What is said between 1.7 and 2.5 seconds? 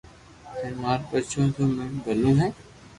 مون ٻلو ھي